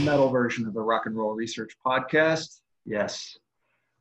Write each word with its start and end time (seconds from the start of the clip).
metal 0.00 0.30
version 0.30 0.66
of 0.66 0.74
the 0.74 0.80
Rock 0.80 1.06
and 1.06 1.16
Roll 1.16 1.34
Research 1.34 1.72
Podcast. 1.84 2.60
Yes, 2.86 3.36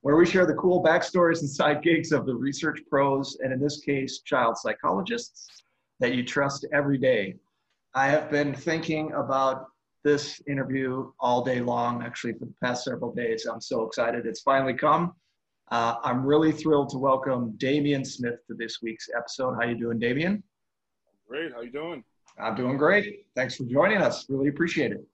where 0.01 0.15
we 0.15 0.25
share 0.25 0.45
the 0.45 0.53
cool 0.53 0.83
backstories 0.83 1.41
and 1.41 1.49
side 1.49 1.81
gigs 1.81 2.11
of 2.11 2.25
the 2.25 2.33
research 2.33 2.79
pros, 2.89 3.37
and 3.43 3.51
in 3.51 3.59
this 3.59 3.81
case, 3.81 4.19
child 4.21 4.57
psychologists 4.57 5.63
that 5.99 6.15
you 6.15 6.23
trust 6.23 6.65
every 6.73 6.97
day. 6.97 7.35
I 7.93 8.07
have 8.07 8.31
been 8.31 8.53
thinking 8.53 9.11
about 9.13 9.65
this 10.03 10.41
interview 10.47 11.11
all 11.19 11.43
day 11.43 11.59
long, 11.59 12.01
actually, 12.03 12.33
for 12.33 12.45
the 12.45 12.53
past 12.63 12.85
several 12.85 13.13
days. 13.13 13.45
I'm 13.45 13.59
so 13.59 13.83
excited 13.83 14.25
it's 14.25 14.41
finally 14.41 14.73
come. 14.73 15.13
Uh, 15.71 15.95
I'm 16.03 16.25
really 16.25 16.53
thrilled 16.53 16.89
to 16.89 16.97
welcome 16.97 17.51
Damian 17.57 18.05
Smith 18.05 18.39
to 18.47 18.53
this 18.53 18.81
week's 18.81 19.09
episode. 19.15 19.55
How 19.55 19.67
you 19.67 19.77
doing, 19.77 19.99
Damian? 19.99 20.41
Great. 21.27 21.51
How 21.51 21.61
you 21.61 21.71
doing? 21.71 22.03
I'm 22.39 22.55
doing 22.55 22.77
great. 22.77 23.25
Thanks 23.35 23.57
for 23.57 23.65
joining 23.65 23.97
us. 23.97 24.25
Really 24.29 24.47
appreciate 24.47 24.93
it. 24.93 25.05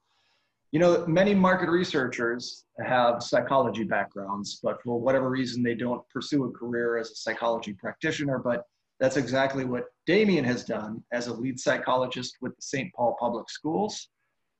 You 0.75 0.79
know, 0.79 1.07
many 1.07 1.33
market 1.33 1.69
researchers 1.69 2.65
have 2.85 3.23
psychology 3.23 3.85
backgrounds, 3.85 4.59
but 4.61 4.83
for 4.83 4.99
whatever 4.99 5.29
reason, 5.29 5.63
they 5.63 5.73
don't 5.73 6.01
pursue 6.09 6.43
a 6.43 6.51
career 6.51 6.97
as 6.97 7.11
a 7.11 7.15
psychology 7.15 7.71
practitioner. 7.71 8.39
But 8.39 8.65
that's 8.99 9.15
exactly 9.15 9.63
what 9.63 9.85
Damien 10.05 10.43
has 10.43 10.65
done 10.65 11.01
as 11.13 11.27
a 11.27 11.33
lead 11.33 11.61
psychologist 11.61 12.35
with 12.41 12.57
the 12.57 12.61
St. 12.61 12.93
Paul 12.93 13.15
Public 13.17 13.49
Schools 13.49 14.09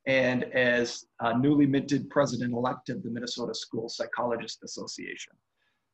and 0.08 0.46
as 0.54 1.04
a 1.20 1.38
newly 1.38 1.66
minted 1.66 2.10
president 2.10 2.54
elect 2.54 2.88
of 2.88 3.04
the 3.04 3.10
Minnesota 3.10 3.54
School 3.54 3.90
Psychologist 3.90 4.64
Association. 4.64 5.34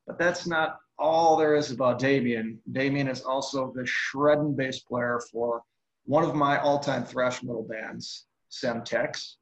But 0.05 0.19
that's 0.19 0.45
not 0.45 0.77
all 0.99 1.35
there 1.35 1.55
is 1.55 1.71
about 1.71 1.97
Damien. 1.97 2.59
Damien 2.71 3.07
is 3.07 3.23
also 3.23 3.73
the 3.75 3.87
shredding 3.87 4.55
bass 4.55 4.81
player 4.81 5.19
for 5.31 5.63
one 6.05 6.23
of 6.23 6.35
my 6.35 6.59
all-time 6.59 7.05
thrash 7.05 7.41
metal 7.41 7.63
bands, 7.67 8.27
Semtex. 8.51 9.37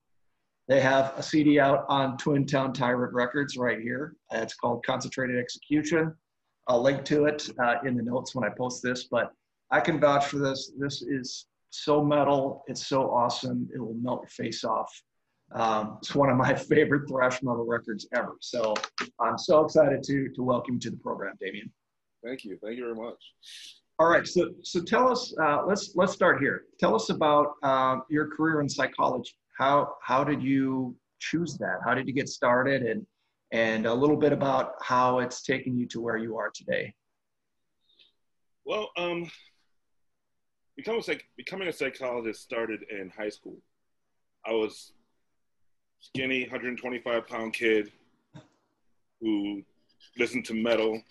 They 0.69 0.79
have 0.81 1.13
a 1.17 1.23
CD 1.23 1.59
out 1.59 1.83
on 1.89 2.15
Twin 2.17 2.45
Town 2.45 2.73
Tyrant 2.73 3.11
Records 3.11 3.57
right 3.57 3.79
here. 3.79 4.15
Uh, 4.31 4.37
it's 4.37 4.53
called 4.53 4.85
Concentrated 4.85 5.39
Execution. 5.39 6.13
I'll 6.67 6.83
link 6.83 7.03
to 7.05 7.25
it 7.25 7.49
uh, 7.59 7.77
in 7.83 7.97
the 7.97 8.03
notes 8.03 8.35
when 8.35 8.43
I 8.43 8.53
post 8.55 8.83
this, 8.83 9.05
but 9.05 9.31
I 9.71 9.79
can 9.79 9.99
vouch 9.99 10.27
for 10.27 10.37
this. 10.37 10.71
This 10.77 11.01
is 11.01 11.47
so 11.71 12.05
metal. 12.05 12.63
It's 12.67 12.85
so 12.85 13.09
awesome. 13.09 13.67
It 13.73 13.79
will 13.79 13.95
melt 13.95 14.21
your 14.21 14.29
face 14.29 14.63
off. 14.63 14.93
Um, 15.53 15.97
it's 15.97 16.13
one 16.13 16.29
of 16.29 16.37
my 16.37 16.53
favorite 16.69 17.09
thrash 17.09 17.41
metal 17.41 17.65
records 17.65 18.07
ever. 18.15 18.35
So 18.39 18.75
I'm 19.19 19.39
so 19.39 19.65
excited 19.65 20.03
to 20.03 20.29
to 20.35 20.43
welcome 20.43 20.75
you 20.75 20.79
to 20.81 20.91
the 20.91 20.97
program, 20.97 21.33
Damien. 21.41 21.73
Thank 22.23 22.45
you. 22.45 22.59
Thank 22.63 22.77
you 22.77 22.83
very 22.83 22.95
much. 22.95 23.17
All 23.97 24.07
right. 24.07 24.27
So 24.27 24.51
so 24.61 24.83
tell 24.83 25.11
us. 25.11 25.33
Uh, 25.41 25.65
let's 25.65 25.95
let's 25.95 26.13
start 26.13 26.39
here. 26.39 26.65
Tell 26.79 26.93
us 26.93 27.09
about 27.09 27.53
uh, 27.63 28.01
your 28.07 28.27
career 28.27 28.61
in 28.61 28.69
psychology. 28.69 29.33
How 29.59 29.95
how 30.01 30.23
did 30.23 30.41
you 30.41 30.95
choose 31.19 31.57
that? 31.57 31.79
How 31.85 31.93
did 31.93 32.07
you 32.07 32.13
get 32.13 32.29
started? 32.29 32.81
And 32.81 33.05
and 33.51 33.85
a 33.85 33.93
little 33.93 34.15
bit 34.15 34.31
about 34.31 34.73
how 34.81 35.19
it's 35.19 35.43
taken 35.43 35.77
you 35.77 35.85
to 35.87 35.99
where 35.99 36.17
you 36.17 36.37
are 36.37 36.49
today. 36.49 36.93
Well, 38.63 38.89
um, 38.95 39.29
becoming, 40.77 41.01
psych- 41.01 41.27
becoming 41.35 41.67
a 41.67 41.73
psychologist 41.73 42.43
started 42.43 42.81
in 42.91 43.09
high 43.09 43.29
school. 43.29 43.57
I 44.45 44.51
was 44.51 44.93
skinny, 45.99 46.43
125 46.43 47.27
pound 47.27 47.53
kid 47.53 47.91
who 49.19 49.63
listened 50.17 50.45
to 50.45 50.53
metal 50.53 51.01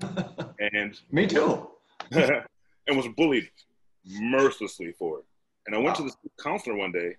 and 0.00 0.98
me 1.10 1.26
too, 1.26 1.68
and 2.10 2.96
was 2.96 3.06
bullied 3.16 3.48
mercilessly 4.06 4.92
for 4.98 5.18
it. 5.18 5.24
And 5.66 5.76
I 5.76 5.78
went 5.78 6.00
wow. 6.00 6.06
to 6.06 6.10
the 6.10 6.42
counselor 6.42 6.74
one 6.74 6.90
day 6.90 7.16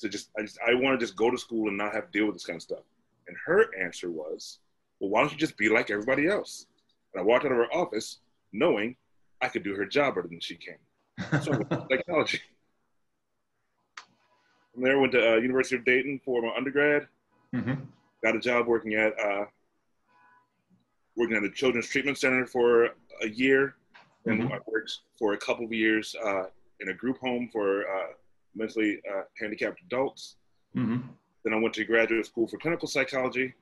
to 0.00 0.08
just 0.08 0.30
I 0.38 0.42
just 0.42 0.58
I 0.66 0.74
want 0.74 0.98
to 0.98 1.04
just 1.04 1.16
go 1.16 1.30
to 1.30 1.38
school 1.38 1.68
and 1.68 1.76
not 1.76 1.94
have 1.94 2.10
to 2.10 2.18
deal 2.18 2.26
with 2.26 2.34
this 2.34 2.46
kind 2.46 2.56
of 2.56 2.62
stuff. 2.62 2.84
And 3.28 3.36
her 3.46 3.70
answer 3.82 4.10
was, 4.10 4.58
"Well, 5.00 5.10
why 5.10 5.20
don't 5.20 5.32
you 5.32 5.38
just 5.38 5.56
be 5.56 5.68
like 5.68 5.90
everybody 5.90 6.26
else?" 6.28 6.66
And 7.12 7.20
I 7.20 7.24
walked 7.24 7.44
out 7.44 7.52
of 7.52 7.58
her 7.58 7.72
office 7.72 8.18
knowing 8.52 8.96
I 9.40 9.48
could 9.48 9.62
do 9.62 9.74
her 9.74 9.86
job 9.86 10.14
better 10.14 10.28
than 10.28 10.40
she 10.40 10.56
can. 10.56 11.42
So 11.42 11.52
psychology. 11.90 12.40
From 14.72 14.82
there, 14.82 14.96
I 14.96 15.00
went 15.00 15.12
to 15.12 15.32
uh, 15.32 15.36
University 15.36 15.76
of 15.76 15.84
Dayton 15.84 16.20
for 16.24 16.42
my 16.42 16.54
undergrad. 16.56 17.08
Mm-hmm. 17.54 17.74
Got 18.22 18.36
a 18.36 18.40
job 18.40 18.66
working 18.66 18.94
at 18.94 19.18
uh, 19.18 19.46
working 21.16 21.36
at 21.36 21.42
the 21.42 21.50
Children's 21.50 21.88
Treatment 21.88 22.18
Center 22.18 22.46
for 22.46 22.90
a 23.22 23.28
year, 23.28 23.76
and 24.26 24.42
mm-hmm. 24.42 24.52
I 24.52 24.58
worked 24.66 24.98
for 25.18 25.32
a 25.32 25.38
couple 25.38 25.64
of 25.64 25.72
years 25.72 26.14
uh, 26.22 26.44
in 26.80 26.90
a 26.90 26.94
group 26.94 27.18
home 27.18 27.48
for 27.50 27.82
uh, 27.82 28.12
mentally 28.56 29.00
uh, 29.10 29.22
handicapped 29.38 29.80
adults. 29.82 30.36
Mm-hmm. 30.76 31.08
Then 31.44 31.54
I 31.54 31.58
went 31.58 31.74
to 31.74 31.84
graduate 31.84 32.26
school 32.26 32.48
for 32.48 32.58
clinical 32.58 32.88
psychology. 32.88 33.54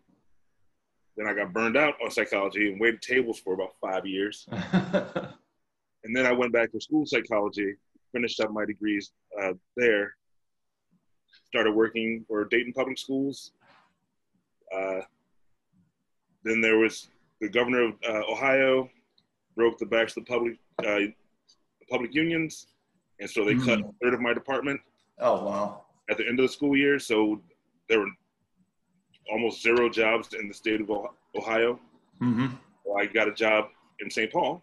Then 1.16 1.26
I 1.26 1.34
got 1.34 1.52
burned 1.52 1.76
out 1.76 1.94
on 2.02 2.10
psychology 2.10 2.72
and 2.72 2.80
waited 2.80 3.02
tables 3.02 3.38
for 3.38 3.54
about 3.54 3.74
five 3.80 4.06
years. 4.06 4.46
and 4.50 6.14
then 6.14 6.26
I 6.26 6.32
went 6.32 6.52
back 6.52 6.72
to 6.72 6.80
school 6.80 7.06
psychology, 7.06 7.74
finished 8.12 8.40
up 8.40 8.50
my 8.50 8.64
degrees 8.64 9.12
uh, 9.40 9.52
there, 9.76 10.14
started 11.46 11.72
working 11.72 12.24
for 12.26 12.44
Dayton 12.46 12.72
Public 12.72 12.98
Schools. 12.98 13.52
Uh, 14.74 15.00
then 16.42 16.60
there 16.60 16.78
was 16.78 17.08
the 17.40 17.48
governor 17.48 17.88
of 17.88 17.94
uh, 18.08 18.22
Ohio 18.30 18.90
broke 19.54 19.78
the 19.78 19.86
backs 19.86 20.16
of 20.16 20.24
the 20.24 20.28
public 20.28 20.58
uh, 20.84 20.98
public 21.90 22.14
unions, 22.14 22.66
and 23.20 23.30
so 23.30 23.44
they 23.44 23.54
mm. 23.54 23.64
cut 23.64 23.80
a 23.80 23.90
third 24.02 24.14
of 24.14 24.20
my 24.20 24.34
department. 24.34 24.80
Oh 25.18 25.44
wow! 25.44 25.84
At 26.10 26.18
the 26.18 26.26
end 26.26 26.38
of 26.40 26.46
the 26.46 26.52
school 26.52 26.76
year, 26.76 26.98
so 26.98 27.40
there 27.88 28.00
were 28.00 28.10
almost 29.30 29.62
zero 29.62 29.88
jobs 29.88 30.34
in 30.34 30.48
the 30.48 30.54
state 30.54 30.80
of 30.80 30.90
Ohio. 31.36 31.78
Mm-hmm. 32.20 32.46
So 32.84 32.96
I 32.96 33.06
got 33.06 33.28
a 33.28 33.32
job 33.32 33.66
in 34.00 34.10
St. 34.10 34.30
Paul, 34.30 34.62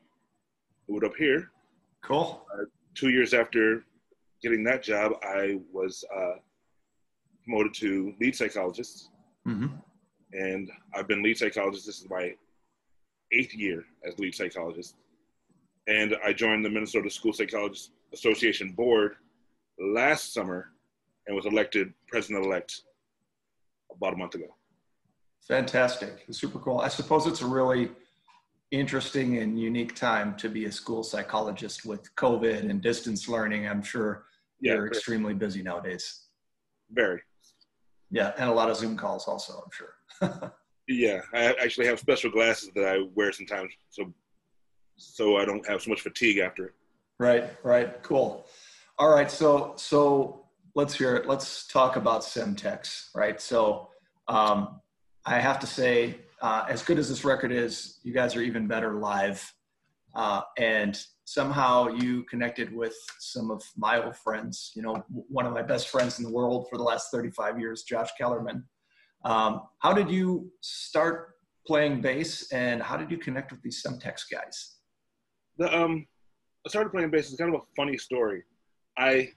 moved 0.87 1.05
up 1.05 1.15
here. 1.15 1.51
Cool. 2.03 2.45
Uh, 2.53 2.65
two 2.95 3.09
years 3.09 3.33
after 3.33 3.83
getting 4.41 4.63
that 4.65 4.83
job, 4.83 5.13
I 5.23 5.59
was 5.71 6.03
uh, 6.15 6.35
promoted 7.43 7.73
to 7.75 8.13
lead 8.19 8.35
psychologist. 8.35 9.09
Mm-hmm. 9.47 9.67
And 10.33 10.71
I've 10.93 11.07
been 11.07 11.23
lead 11.23 11.37
psychologist. 11.37 11.85
This 11.85 11.99
is 12.01 12.09
my 12.09 12.33
eighth 13.31 13.53
year 13.53 13.83
as 14.05 14.17
lead 14.19 14.35
psychologist. 14.35 14.95
And 15.87 16.15
I 16.23 16.33
joined 16.33 16.63
the 16.63 16.69
Minnesota 16.69 17.09
School 17.09 17.33
Psychologists 17.33 17.91
Association 18.13 18.71
board 18.71 19.15
last 19.79 20.33
summer 20.33 20.69
and 21.27 21.35
was 21.35 21.45
elected 21.45 21.93
president 22.07 22.45
elect 22.45 22.81
about 23.95 24.13
a 24.13 24.17
month 24.17 24.35
ago. 24.35 24.55
Fantastic. 25.47 26.25
Super 26.31 26.59
cool. 26.59 26.79
I 26.79 26.87
suppose 26.87 27.25
it's 27.25 27.41
a 27.41 27.47
really 27.47 27.91
interesting 28.71 29.39
and 29.39 29.59
unique 29.59 29.95
time 29.95 30.35
to 30.37 30.49
be 30.49 30.65
a 30.65 30.71
school 30.71 31.03
psychologist 31.03 31.85
with 31.85 32.13
COVID 32.15 32.69
and 32.69 32.81
distance 32.81 33.27
learning. 33.27 33.67
I'm 33.67 33.83
sure 33.83 34.25
yeah, 34.61 34.73
you're 34.73 34.87
extremely 34.87 35.33
busy 35.33 35.61
nowadays. 35.61 36.27
Very. 36.91 37.21
Yeah, 38.11 38.33
and 38.37 38.49
a 38.49 38.53
lot 38.53 38.69
of 38.69 38.77
Zoom 38.77 38.97
calls 38.97 39.27
also, 39.27 39.63
I'm 39.63 39.71
sure. 39.71 40.53
yeah, 40.87 41.21
I 41.33 41.53
actually 41.61 41.87
have 41.87 41.99
special 41.99 42.29
glasses 42.29 42.69
that 42.75 42.85
I 42.85 43.05
wear 43.15 43.31
sometimes 43.31 43.71
so 43.89 44.13
so 44.97 45.37
I 45.37 45.45
don't 45.45 45.67
have 45.67 45.81
so 45.81 45.89
much 45.89 46.01
fatigue 46.01 46.37
after 46.37 46.67
it. 46.67 46.73
Right, 47.21 47.51
right. 47.61 48.01
Cool. 48.01 48.47
All 48.97 49.11
right, 49.11 49.29
so 49.29 49.73
so 49.77 50.47
let's 50.73 50.95
hear 50.95 51.15
it. 51.15 51.27
Let's 51.27 51.67
talk 51.67 51.95
about 51.95 52.21
Semtex, 52.21 53.09
right? 53.13 53.39
So 53.39 53.89
um, 54.27 54.81
I 55.27 55.39
have 55.39 55.59
to 55.59 55.67
say, 55.67 56.15
uh, 56.41 56.65
as 56.67 56.81
good 56.81 56.97
as 56.97 57.09
this 57.09 57.23
record 57.23 57.51
is, 57.51 57.99
you 58.01 58.11
guys 58.11 58.35
are 58.35 58.41
even 58.41 58.65
better 58.65 58.95
live. 58.95 59.39
Uh, 60.15 60.41
and 60.57 60.99
somehow 61.25 61.89
you 61.89 62.23
connected 62.23 62.75
with 62.75 62.95
some 63.19 63.51
of 63.51 63.61
my 63.77 64.03
old 64.03 64.17
friends. 64.17 64.71
You 64.73 64.81
know, 64.81 65.05
one 65.11 65.45
of 65.45 65.53
my 65.53 65.61
best 65.61 65.89
friends 65.89 66.17
in 66.17 66.25
the 66.25 66.31
world 66.31 66.69
for 66.71 66.77
the 66.77 66.83
last 66.83 67.11
35 67.11 67.59
years, 67.59 67.83
Josh 67.83 68.09
Kellerman. 68.17 68.63
Um, 69.25 69.61
how 69.77 69.93
did 69.93 70.09
you 70.09 70.51
start 70.61 71.35
playing 71.67 72.01
bass, 72.01 72.51
and 72.51 72.81
how 72.81 72.97
did 72.97 73.11
you 73.11 73.19
connect 73.19 73.51
with 73.51 73.61
these 73.61 73.83
Semtex 73.83 74.21
guys? 74.31 74.77
The 75.59 75.77
um, 75.77 76.07
I 76.65 76.69
started 76.69 76.91
playing 76.91 77.09
bass. 77.09 77.29
It's 77.29 77.39
kind 77.39 77.53
of 77.53 77.61
a 77.61 77.65
funny 77.75 77.97
story. 77.97 78.43
I 78.97 79.29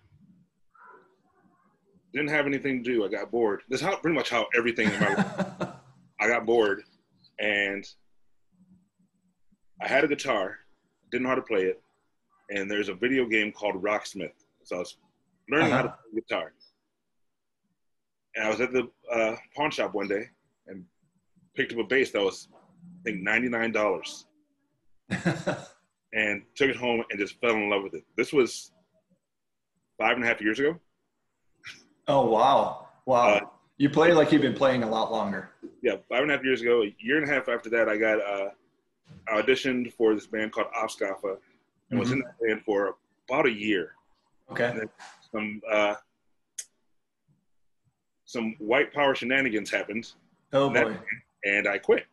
didn't 2.13 2.31
have 2.31 2.47
anything 2.47 2.85
to 2.85 2.93
do. 2.93 3.05
I 3.05 3.09
got 3.09 3.31
bored. 3.31 3.63
That's 3.69 3.83
how 3.83 3.97
pretty 3.97 4.17
much 4.17 4.31
how 4.31 4.47
everything 4.57 4.89
in 4.89 5.01
my 5.01 5.15
life. 5.15 5.69
I 6.21 6.29
got 6.29 6.47
bored, 6.47 6.83
and 7.41 7.85
I 9.83 9.89
had 9.89 10.05
a 10.05 10.09
guitar, 10.09 10.59
didn't 11.11 11.25
know 11.25 11.31
how 11.31 11.35
to 11.35 11.43
play 11.43 11.63
it, 11.63 11.83
and 12.51 12.71
there's 12.71 12.89
a 12.89 12.95
video 12.95 13.27
game 13.27 13.53
called 13.53 13.83
Rocksmith. 13.83 14.31
So 14.63 14.77
I 14.77 14.79
was 14.79 14.97
learning 15.51 15.69
uh-huh. 15.69 15.77
how 15.77 15.83
to 15.83 15.89
uh-huh. 15.89 15.97
play 16.13 16.21
guitar, 16.21 16.53
and 18.37 18.47
I 18.47 18.51
was 18.51 18.61
at 18.61 18.73
the 18.73 18.89
uh, 19.13 19.37
pawn 19.57 19.71
shop 19.71 19.95
one 19.95 20.09
day 20.09 20.29
and 20.67 20.85
picked 21.57 21.73
up 21.73 21.79
a 21.79 21.85
bass 21.85 22.11
that 22.13 22.23
was 22.23 22.49
I 22.53 23.11
think 23.11 23.23
ninety 23.23 23.49
nine 23.49 23.73
dollars, 23.73 24.27
and 26.15 26.43
took 26.55 26.71
it 26.71 26.77
home 26.77 27.03
and 27.11 27.19
just 27.19 27.41
fell 27.41 27.55
in 27.55 27.69
love 27.69 27.83
with 27.83 27.95
it. 27.95 28.05
This 28.17 28.33
was 28.33 28.73
five 29.99 30.17
and 30.17 30.25
a 30.25 30.27
half 30.27 30.41
years 30.41 30.59
ago. 30.59 30.79
Oh 32.07 32.27
wow! 32.27 32.89
Wow. 33.07 33.35
Uh, 33.35 33.41
You 33.77 33.91
play 33.91 34.13
like 34.13 34.31
you've 34.31 34.43
been 34.43 34.55
playing 34.55 34.85
a 34.85 34.89
lot 34.89 35.11
longer. 35.11 35.51
Yeah, 35.83 35.97
five 36.09 36.23
and 36.23 36.31
a 36.31 36.37
half 36.37 36.45
years 36.45 36.63
ago, 36.63 36.83
a 36.83 36.95
year 36.99 37.19
and 37.19 37.29
a 37.29 37.33
half 37.33 37.49
after 37.49 37.69
that, 37.71 37.89
I 37.89 37.97
got 37.97 38.21
uh, 38.21 38.51
auditioned 39.33 39.93
for 39.93 40.15
this 40.15 40.27
band 40.27 40.53
called 40.53 40.69
Obscaffa 40.77 41.23
and 41.25 41.39
mm-hmm. 41.91 41.99
was 41.99 42.13
in 42.13 42.21
that 42.21 42.35
band 42.41 42.63
for 42.63 42.97
about 43.29 43.47
a 43.47 43.53
year. 43.53 43.93
Okay. 44.51 44.79
some 45.33 45.61
uh, 45.71 45.95
some 48.27 48.55
white 48.59 48.93
power 48.93 49.15
shenanigans 49.15 49.71
happened. 49.71 50.13
Oh 50.53 50.69
boy. 50.69 50.75
That, 50.75 51.01
and 51.45 51.67
I 51.67 51.79
quit. 51.79 52.07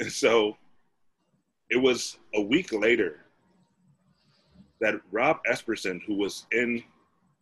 And 0.00 0.10
so 0.24 0.56
it 1.70 1.76
was 1.76 2.18
a 2.34 2.40
week 2.40 2.72
later 2.72 3.25
that 4.80 4.94
Rob 5.10 5.38
Esperson, 5.50 6.00
who 6.06 6.14
was 6.14 6.46
in 6.52 6.82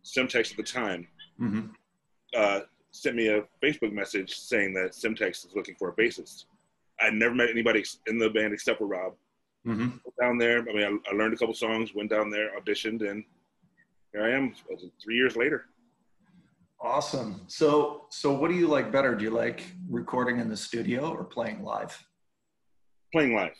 Semtex 0.05 0.51
at 0.51 0.57
the 0.57 0.63
time, 0.63 1.07
mm-hmm. 1.41 1.67
uh, 2.37 2.61
sent 2.91 3.17
me 3.17 3.29
a 3.29 3.43
Facebook 3.63 3.93
message 3.93 4.35
saying 4.35 4.73
that 4.75 4.93
Semtex 4.93 5.47
is 5.47 5.53
looking 5.55 5.75
for 5.77 5.89
a 5.89 5.93
bassist. 5.93 6.45
I 7.01 7.11
never 7.11 7.35
met 7.35 7.51
anybody 7.51 7.85
in 8.07 8.19
the 8.19 8.31
band 8.31 8.53
except 8.53 8.79
for 8.79 8.87
Rob. 8.87 9.15
Mm-hmm. 9.67 9.97
Down 10.21 10.39
there, 10.39 10.61
I 10.61 10.73
mean, 10.73 11.01
I, 11.07 11.11
I, 11.11 11.17
learned 11.17 11.35
a 11.35 11.37
couple 11.37 11.55
songs, 11.55 11.95
went 11.95 12.11
down 12.11 12.31
there, 12.31 12.51
auditioned, 12.61 13.09
and 13.09 13.25
here 14.13 14.25
I 14.25 14.31
am. 14.31 14.55
Three 15.03 15.17
years 15.17 15.37
later. 15.37 15.67
Awesome. 16.81 17.41
So, 17.49 18.05
so 18.11 18.33
what 18.33 18.51
do 18.51 18.57
you 18.57 18.69
like 18.69 18.93
better? 18.93 19.15
Do 19.15 19.25
you 19.25 19.31
like 19.31 19.65
recording 19.89 20.39
in 20.39 20.51
the 20.51 20.57
studio 20.57 21.11
or 21.11 21.25
playing 21.25 21.65
live? 21.65 21.99
Playing 23.11 23.35
live. 23.35 23.57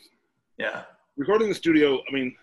Yeah. 0.59 0.83
Recording 1.17 1.47
in 1.47 1.49
the 1.49 1.55
studio. 1.55 1.99
I 2.07 2.13
mean, 2.13 2.35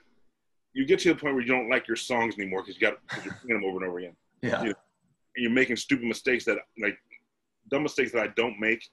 you 0.74 0.86
get 0.86 1.00
to 1.00 1.10
the 1.10 1.14
point 1.14 1.34
where 1.34 1.42
you 1.42 1.48
don't 1.48 1.68
like 1.68 1.86
your 1.86 1.96
songs 1.96 2.34
anymore 2.38 2.62
because 2.62 2.80
you 2.80 2.80
got 2.80 2.98
because 3.08 3.24
you're 3.24 3.34
playing 3.34 3.60
them 3.60 3.68
over 3.68 3.78
and 3.78 3.88
over 3.88 3.98
again. 3.98 4.16
Yeah. 4.42 4.60
You 4.64 4.74
you're 5.36 5.52
making 5.52 5.76
stupid 5.76 6.04
mistakes 6.04 6.44
that 6.46 6.58
like 6.80 6.98
dumb 7.70 7.84
mistakes 7.84 8.10
that 8.10 8.22
I 8.24 8.26
don't 8.34 8.58
make 8.58 8.90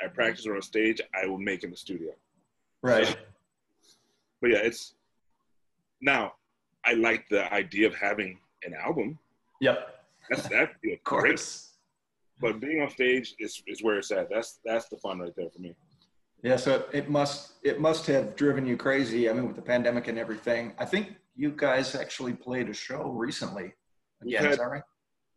at 0.00 0.06
mm-hmm. 0.06 0.14
practice 0.14 0.46
or 0.46 0.54
on 0.54 0.62
stage, 0.62 1.00
I 1.20 1.26
will 1.26 1.38
make 1.38 1.64
in 1.64 1.70
the 1.70 1.76
studio. 1.76 2.12
Right. 2.80 3.08
So, 3.08 3.14
but 4.40 4.50
yeah, 4.50 4.58
it's 4.58 4.94
now 6.00 6.34
I 6.84 6.92
like 6.92 7.28
the 7.28 7.52
idea 7.52 7.88
of 7.88 7.94
having 7.96 8.38
an 8.62 8.74
album. 8.74 9.18
Yep. 9.60 10.04
That's 10.30 10.48
that 10.48 10.76
of 10.92 11.04
course. 11.04 11.72
But 12.40 12.60
being 12.60 12.80
on 12.80 12.90
stage 12.90 13.34
is, 13.40 13.62
is 13.66 13.82
where 13.82 13.98
it's 13.98 14.12
at. 14.12 14.28
That's 14.30 14.60
that's 14.64 14.88
the 14.88 14.96
fun 14.96 15.18
right 15.18 15.34
there 15.36 15.50
for 15.50 15.60
me. 15.60 15.74
Yeah, 16.44 16.56
so 16.56 16.84
it 16.92 17.08
must 17.08 17.52
it 17.62 17.80
must 17.80 18.06
have 18.06 18.36
driven 18.36 18.66
you 18.66 18.76
crazy. 18.76 19.30
I 19.30 19.32
mean, 19.32 19.46
with 19.46 19.56
the 19.56 19.62
pandemic 19.62 20.08
and 20.08 20.18
everything. 20.18 20.74
I 20.78 20.84
think 20.84 21.14
you 21.34 21.50
guys 21.56 21.94
actually 21.94 22.34
played 22.34 22.68
a 22.68 22.74
show 22.74 23.04
recently. 23.04 23.72
Again, 24.22 24.42
had, 24.42 24.52
is 24.52 24.58
that 24.58 24.70
right? 24.70 24.82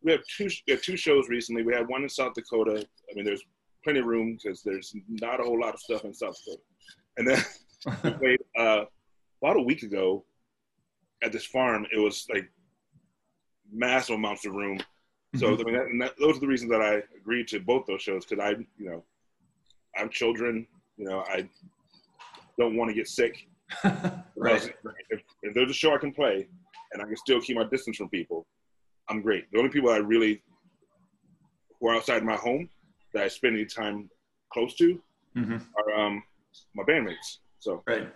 we 0.02 0.12
have 0.12 0.20
two 0.36 0.50
we 0.66 0.74
have 0.74 0.82
two 0.82 0.98
shows 0.98 1.30
recently. 1.30 1.62
We 1.62 1.74
had 1.74 1.88
one 1.88 2.02
in 2.02 2.10
South 2.10 2.34
Dakota. 2.34 2.86
I 3.10 3.14
mean, 3.14 3.24
there's 3.24 3.42
plenty 3.82 4.00
of 4.00 4.04
room 4.04 4.36
because 4.36 4.62
there's 4.62 4.94
not 5.08 5.40
a 5.40 5.44
whole 5.44 5.58
lot 5.58 5.72
of 5.72 5.80
stuff 5.80 6.04
in 6.04 6.12
South 6.12 6.36
Dakota. 6.44 6.62
And 7.16 7.26
then 7.26 7.44
we 8.04 8.18
played 8.18 8.40
uh, 8.58 8.84
about 9.40 9.56
a 9.56 9.62
week 9.62 9.84
ago 9.84 10.26
at 11.22 11.32
this 11.32 11.46
farm. 11.46 11.86
It 11.90 11.98
was 11.98 12.26
like 12.32 12.50
massive 13.72 14.16
amounts 14.16 14.44
of 14.44 14.54
room. 14.54 14.78
So 15.36 15.56
mm-hmm. 15.56 15.60
I 15.60 15.64
mean, 15.64 15.74
that, 15.74 16.06
that, 16.06 16.14
those 16.20 16.36
are 16.36 16.40
the 16.40 16.46
reasons 16.46 16.70
that 16.70 16.82
I 16.82 17.02
agreed 17.18 17.48
to 17.48 17.60
both 17.60 17.86
those 17.86 18.02
shows 18.02 18.26
because 18.26 18.44
I, 18.44 18.50
you 18.76 18.90
know, 18.90 19.04
I 19.96 20.00
have 20.00 20.10
children. 20.10 20.66
You 20.98 21.06
know, 21.06 21.24
I 21.28 21.48
don't 22.58 22.76
want 22.76 22.90
to 22.90 22.94
get 22.94 23.08
sick. 23.08 23.46
right. 23.84 24.70
If, 25.10 25.22
if 25.42 25.54
there's 25.54 25.70
a 25.70 25.74
show 25.74 25.94
I 25.94 25.98
can 25.98 26.12
play 26.12 26.48
and 26.92 27.00
I 27.00 27.06
can 27.06 27.16
still 27.16 27.40
keep 27.40 27.56
my 27.56 27.64
distance 27.64 27.96
from 27.96 28.08
people, 28.10 28.46
I'm 29.08 29.22
great. 29.22 29.50
The 29.52 29.58
only 29.58 29.70
people 29.70 29.90
I 29.90 29.98
really 29.98 30.42
who 31.80 31.88
are 31.88 31.94
outside 31.94 32.24
my 32.24 32.34
home 32.36 32.68
that 33.14 33.22
I 33.22 33.28
spend 33.28 33.54
any 33.54 33.64
time 33.64 34.10
close 34.52 34.74
to 34.76 35.00
mm-hmm. 35.36 35.56
are 35.76 35.94
um, 35.94 36.22
my 36.74 36.82
bandmates. 36.82 37.38
So 37.60 37.82
right, 37.86 38.08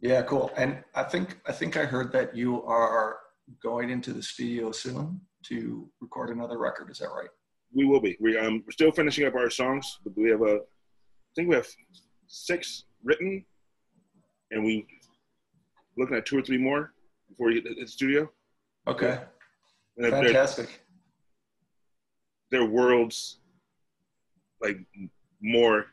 yeah, 0.00 0.22
cool. 0.22 0.52
And 0.56 0.82
I 0.94 1.02
think 1.04 1.40
I 1.46 1.52
think 1.52 1.76
I 1.76 1.84
heard 1.84 2.12
that 2.12 2.36
you 2.36 2.62
are 2.64 3.18
going 3.62 3.90
into 3.90 4.12
the 4.12 4.22
studio 4.22 4.72
soon 4.72 5.20
to 5.46 5.88
record 6.00 6.30
another 6.30 6.58
record. 6.58 6.90
Is 6.90 6.98
that 6.98 7.08
right? 7.08 7.28
We 7.72 7.84
will 7.84 8.00
be. 8.00 8.16
We 8.20 8.36
um 8.38 8.62
we're 8.66 8.72
still 8.72 8.92
finishing 8.92 9.26
up 9.26 9.34
our 9.34 9.50
songs, 9.50 9.98
but 10.04 10.16
we 10.16 10.30
have 10.30 10.42
a 10.42 10.60
think 11.34 11.48
we 11.48 11.54
have 11.54 11.68
six 12.26 12.84
written, 13.02 13.44
and 14.50 14.64
we 14.64 14.86
looking 15.96 16.16
at 16.16 16.26
two 16.26 16.38
or 16.38 16.42
three 16.42 16.58
more 16.58 16.92
before 17.28 17.50
you 17.50 17.62
hit 17.62 17.76
the 17.78 17.86
studio. 17.86 18.30
Okay. 18.86 19.20
And 19.96 20.10
Fantastic. 20.10 20.82
They're, 22.50 22.60
they're 22.60 22.70
worlds 22.70 23.40
like 24.60 24.78
more 25.40 25.86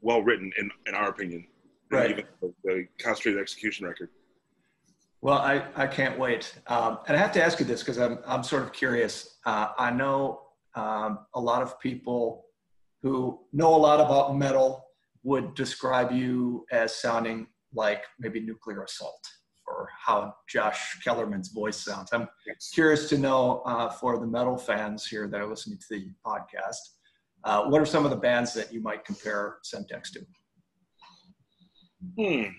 well 0.00 0.22
written 0.22 0.52
in 0.58 0.70
in 0.86 0.94
our 0.94 1.08
opinion. 1.08 1.46
Right. 1.90 2.10
Even 2.10 2.24
the, 2.40 2.54
the 2.64 2.86
concentrated 2.98 3.40
execution 3.40 3.86
record. 3.86 4.10
Well, 5.22 5.38
I, 5.38 5.64
I 5.76 5.86
can't 5.86 6.18
wait. 6.18 6.54
Um, 6.68 6.98
and 7.06 7.16
I 7.16 7.20
have 7.20 7.32
to 7.32 7.44
ask 7.44 7.58
you 7.60 7.66
this 7.66 7.80
because 7.80 7.98
I'm, 7.98 8.20
I'm 8.26 8.42
sort 8.42 8.62
of 8.62 8.72
curious. 8.72 9.36
Uh, 9.44 9.68
I 9.76 9.90
know 9.90 10.42
um, 10.74 11.26
a 11.34 11.40
lot 11.40 11.62
of 11.62 11.78
people 11.78 12.46
who 13.02 13.40
know 13.52 13.74
a 13.74 13.76
lot 13.76 14.00
about 14.00 14.36
metal 14.36 14.84
would 15.22 15.54
describe 15.54 16.12
you 16.12 16.64
as 16.72 16.94
sounding 16.94 17.46
like 17.74 18.04
maybe 18.18 18.40
nuclear 18.40 18.82
assault 18.84 19.20
or 19.66 19.88
how 20.04 20.34
Josh 20.48 20.98
Kellerman's 21.04 21.48
voice 21.48 21.76
sounds. 21.76 22.10
I'm 22.12 22.28
yes. 22.46 22.70
curious 22.72 23.08
to 23.10 23.18
know 23.18 23.62
uh, 23.64 23.90
for 23.90 24.18
the 24.18 24.26
metal 24.26 24.56
fans 24.56 25.06
here 25.06 25.28
that 25.28 25.40
are 25.40 25.46
listening 25.46 25.78
to 25.78 25.86
the 25.90 26.10
podcast, 26.26 26.78
uh, 27.44 27.64
what 27.64 27.80
are 27.80 27.86
some 27.86 28.04
of 28.04 28.10
the 28.10 28.16
bands 28.16 28.52
that 28.54 28.72
you 28.72 28.80
might 28.82 29.04
compare 29.04 29.58
Semtex 29.64 30.12
to? 30.12 30.20
Hmm. 32.18 32.50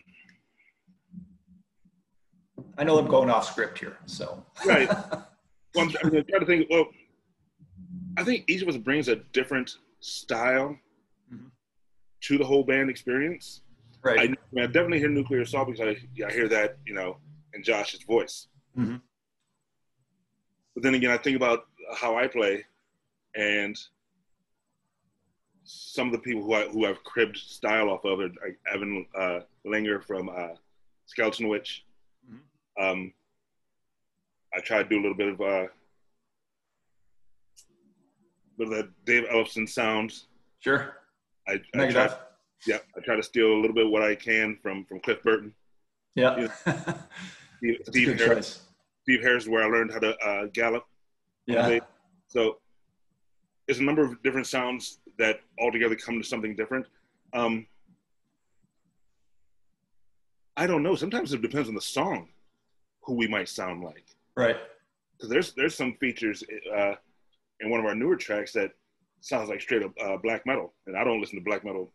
I 2.77 2.83
know 2.83 2.97
I'm 2.97 3.07
going 3.07 3.29
off 3.29 3.45
script 3.45 3.77
here, 3.79 3.97
so. 4.05 4.45
right. 4.65 4.89
Well, 5.73 5.85
I'm, 5.85 5.95
I'm 6.03 6.11
trying 6.11 6.41
to 6.41 6.45
think. 6.45 6.67
Well, 6.69 6.85
I 8.17 8.25
think 8.25 8.43
each 8.49 8.61
of 8.61 8.67
us 8.67 8.75
brings 8.75 9.07
a 9.07 9.15
different 9.31 9.77
style 10.01 10.77
mm-hmm. 11.33 11.47
to 12.21 12.37
the 12.37 12.43
whole 12.43 12.63
band 12.63 12.89
experience. 12.89 13.61
Right. 14.03 14.19
I, 14.19 14.23
I, 14.23 14.27
mean, 14.51 14.63
I 14.63 14.67
definitely 14.67 14.99
hear 14.99 15.09
nuclear 15.09 15.41
assault 15.41 15.67
because 15.67 15.95
I, 15.95 16.25
I 16.25 16.31
hear 16.31 16.47
that, 16.49 16.77
you 16.85 16.93
know, 16.93 17.17
in 17.53 17.63
Josh's 17.63 18.03
voice. 18.03 18.47
Mm-hmm. 18.77 18.97
But 20.73 20.83
then 20.83 20.95
again, 20.95 21.11
I 21.11 21.17
think 21.17 21.35
about 21.35 21.65
how 21.95 22.17
I 22.17 22.27
play, 22.27 22.65
and 23.35 23.77
some 25.63 26.07
of 26.07 26.13
the 26.13 26.19
people 26.19 26.43
who 26.43 26.53
I 26.53 26.67
who 26.67 26.85
I've 26.85 27.03
cribbed 27.03 27.37
style 27.37 27.89
off 27.89 28.05
of 28.05 28.19
are 28.19 28.29
like 28.29 28.57
Evan 28.73 29.05
uh, 29.17 29.39
Linger 29.65 30.01
from 30.01 30.29
uh, 30.29 30.55
Skeletonwitch. 31.07 31.81
Mm-hmm. 32.29 32.83
Um, 32.83 33.13
I 34.53 34.59
try 34.61 34.81
to 34.81 34.89
do 34.89 34.95
a 34.95 35.01
little 35.01 35.17
bit 35.17 35.27
of 35.29 35.41
uh, 35.41 35.67
bit 38.69 38.79
of 38.79 38.85
the 38.85 39.11
Dave 39.11 39.27
Ellefson 39.29 39.67
sounds. 39.67 40.27
Sure. 40.59 40.97
I, 41.47 41.59
I 41.75 41.91
try, 41.91 42.09
yeah, 42.67 42.77
I 42.95 43.01
try 43.01 43.15
to 43.15 43.23
steal 43.23 43.47
a 43.53 43.59
little 43.59 43.73
bit 43.73 43.89
what 43.89 44.03
I 44.03 44.15
can 44.15 44.57
from 44.61 44.85
from 44.85 44.99
Cliff 44.99 45.21
Burton. 45.23 45.53
Yeah. 46.15 46.37
You 46.37 46.49
know, 46.65 46.73
Steve, 47.57 47.77
Steve 47.85 48.19
Harris. 48.19 48.35
Choice. 48.35 48.61
Steve 49.03 49.21
Harris 49.21 49.43
is 49.43 49.49
where 49.49 49.63
I 49.63 49.67
learned 49.67 49.91
how 49.91 49.99
to 49.99 50.17
uh, 50.17 50.45
gallop. 50.53 50.85
Yeah. 51.47 51.79
So 52.27 52.57
there's 53.67 53.79
a 53.79 53.83
number 53.83 54.03
of 54.03 54.21
different 54.23 54.47
sounds 54.47 54.99
that 55.17 55.39
altogether 55.59 55.95
come 55.95 56.21
to 56.21 56.27
something 56.27 56.55
different. 56.55 56.85
Um, 57.33 57.65
I 60.55 60.67
don't 60.67 60.83
know. 60.83 60.95
Sometimes 60.95 61.33
it 61.33 61.41
depends 61.41 61.67
on 61.67 61.75
the 61.75 61.81
song, 61.81 62.29
who 63.01 63.15
we 63.15 63.27
might 63.27 63.49
sound 63.49 63.83
like. 63.83 64.05
Right. 64.35 64.57
Because 65.17 65.29
there's 65.29 65.53
there's 65.53 65.75
some 65.75 65.93
features 65.99 66.43
uh, 66.75 66.93
in 67.61 67.69
one 67.69 67.79
of 67.79 67.85
our 67.85 67.95
newer 67.95 68.15
tracks 68.15 68.51
that 68.53 68.71
sounds 69.21 69.49
like 69.49 69.61
straight 69.61 69.83
up 69.83 69.91
uh, 70.03 70.17
black 70.17 70.45
metal, 70.45 70.73
and 70.87 70.97
I 70.97 71.03
don't 71.03 71.19
listen 71.19 71.37
to 71.37 71.45
black 71.45 71.63
metal 71.63 71.93